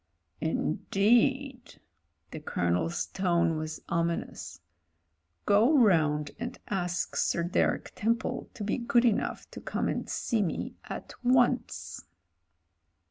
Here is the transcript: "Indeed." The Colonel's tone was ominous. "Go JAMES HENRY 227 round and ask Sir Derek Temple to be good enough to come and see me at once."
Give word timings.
"Indeed." 0.39 1.79
The 2.31 2.39
Colonel's 2.39 3.05
tone 3.05 3.55
was 3.57 3.83
ominous. 3.87 4.59
"Go 5.45 5.67
JAMES 5.67 5.69
HENRY 5.69 5.87
227 5.89 6.01
round 6.01 6.31
and 6.55 6.75
ask 6.81 7.15
Sir 7.15 7.43
Derek 7.43 7.91
Temple 7.93 8.49
to 8.55 8.63
be 8.63 8.79
good 8.79 9.05
enough 9.05 9.47
to 9.51 9.61
come 9.61 9.87
and 9.87 10.09
see 10.09 10.41
me 10.41 10.73
at 10.85 11.13
once." 11.21 12.05